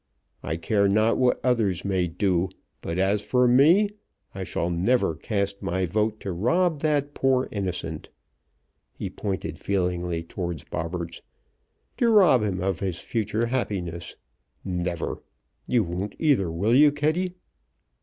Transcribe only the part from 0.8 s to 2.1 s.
not what others may